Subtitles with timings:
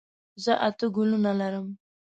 [0.43, 1.67] زه اته ګلونه لرم.